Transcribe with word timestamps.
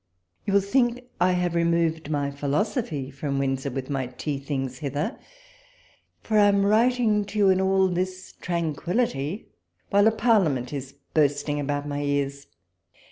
You 0.47 0.53
will 0.53 0.61
think 0.61 1.03
I 1.21 1.33
have 1.33 1.53
removed 1.53 2.09
my 2.09 2.31
philosophy 2.31 3.11
from 3.11 3.37
Windsor 3.37 3.69
with 3.69 3.87
my 3.87 4.07
tea 4.07 4.39
things 4.39 4.79
hither; 4.79 5.19
for 6.23 6.39
I 6.39 6.47
am 6.47 6.65
writing 6.65 7.23
to 7.25 7.37
you 7.37 7.49
in 7.49 7.61
all 7.61 7.87
this 7.87 8.33
tranquillity, 8.41 9.49
while 9.91 10.07
a 10.07 10.11
Parliament 10.11 10.73
is 10.73 10.95
bursting 11.13 11.59
about 11.59 11.87
my 11.87 12.01
ears. 12.01 12.47